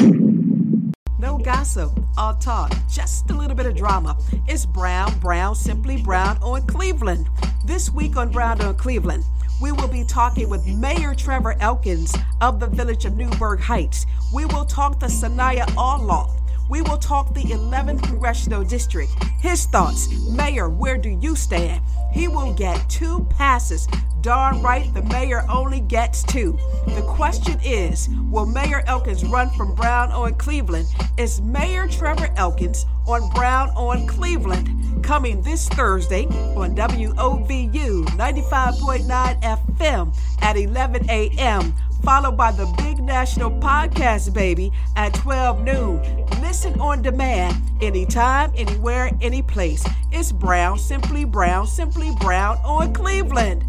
[0.00, 4.16] No gossip, all talk, just a little bit of drama.
[4.48, 7.28] It's Brown, Brown, Simply Brown on Cleveland.
[7.66, 9.24] This week on Brown on Cleveland,
[9.60, 14.06] we will be talking with Mayor Trevor Elkins of the village of Newburg Heights.
[14.32, 16.30] We will talk to Saniyah Allaw.
[16.70, 19.12] We will talk the 11th Congressional District.
[19.40, 20.08] His thoughts.
[20.28, 21.82] Mayor, where do you stand?
[22.12, 23.88] He will get two passes.
[24.20, 26.58] Darn right, the mayor only gets two.
[26.86, 30.88] The question is Will Mayor Elkins run from Brown on Cleveland?
[31.16, 35.02] Is Mayor Trevor Elkins on Brown on Cleveland?
[35.02, 43.50] Coming this Thursday on WOVU 95.9 FM at 11 a.m followed by the big national
[43.50, 46.19] podcast, baby, at 12 noon.
[46.50, 49.84] Listen on demand, anytime, anywhere, any place.
[50.10, 53.62] It's Brown, Simply Brown, Simply Brown on Cleveland.